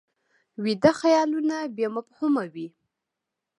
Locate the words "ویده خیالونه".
0.63-1.57